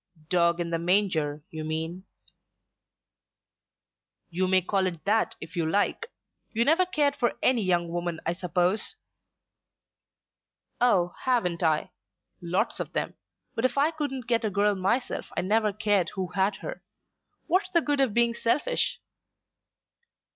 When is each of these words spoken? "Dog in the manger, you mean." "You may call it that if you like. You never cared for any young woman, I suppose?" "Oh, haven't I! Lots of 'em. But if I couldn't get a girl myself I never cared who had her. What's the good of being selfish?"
"Dog 0.29 0.59
in 0.59 0.71
the 0.71 0.79
manger, 0.79 1.43
you 1.51 1.63
mean." 1.63 2.05
"You 4.31 4.47
may 4.47 4.63
call 4.63 4.87
it 4.87 5.05
that 5.05 5.35
if 5.39 5.55
you 5.55 5.63
like. 5.69 6.07
You 6.53 6.65
never 6.65 6.87
cared 6.87 7.15
for 7.15 7.37
any 7.43 7.61
young 7.63 7.87
woman, 7.87 8.19
I 8.25 8.33
suppose?" 8.33 8.95
"Oh, 10.79 11.13
haven't 11.25 11.61
I! 11.61 11.91
Lots 12.41 12.79
of 12.79 12.97
'em. 12.97 13.13
But 13.53 13.63
if 13.63 13.77
I 13.77 13.91
couldn't 13.91 14.25
get 14.25 14.43
a 14.43 14.49
girl 14.49 14.73
myself 14.73 15.27
I 15.37 15.41
never 15.41 15.71
cared 15.71 16.09
who 16.15 16.29
had 16.29 16.55
her. 16.65 16.81
What's 17.45 17.69
the 17.69 17.79
good 17.81 17.99
of 17.99 18.11
being 18.11 18.33
selfish?" 18.33 18.99